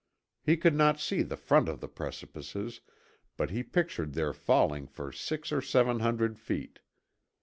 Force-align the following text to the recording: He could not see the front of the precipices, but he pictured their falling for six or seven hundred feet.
He 0.43 0.57
could 0.57 0.73
not 0.73 0.99
see 0.99 1.21
the 1.21 1.37
front 1.37 1.69
of 1.69 1.79
the 1.79 1.87
precipices, 1.87 2.81
but 3.37 3.51
he 3.51 3.61
pictured 3.61 4.13
their 4.13 4.33
falling 4.33 4.87
for 4.87 5.11
six 5.11 5.51
or 5.51 5.61
seven 5.61 5.99
hundred 5.99 6.39
feet. 6.39 6.79